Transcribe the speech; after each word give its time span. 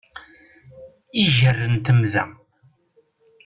Iger 1.23 1.57
n 1.71 1.75
temda. 1.85 2.23